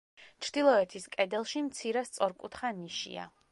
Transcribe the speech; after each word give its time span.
ჩრდილოეთის 0.45 1.05
კედელში 1.17 1.63
მცირე 1.67 2.05
სწორკუთხა 2.09 2.75
ნიშია. 2.83 3.31